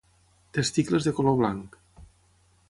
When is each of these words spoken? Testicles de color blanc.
Testicles 0.57 1.05
de 1.09 1.13
color 1.19 1.37
blanc. 1.43 1.79